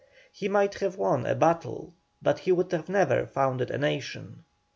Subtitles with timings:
[0.31, 1.93] He might have won a battle,
[2.23, 4.45] but he would never have founded a nation.